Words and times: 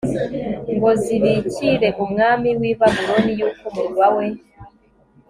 ngo 0.75 0.89
zibikire 1.03 1.87
umwami 2.03 2.49
w 2.59 2.61
i 2.71 2.73
Babuloni 2.79 3.31
yuko 3.39 3.63
umurwa 3.69 4.07
we 4.15 4.25